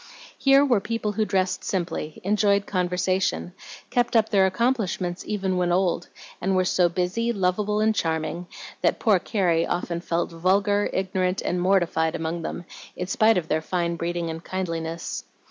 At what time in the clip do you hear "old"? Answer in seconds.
5.71-6.07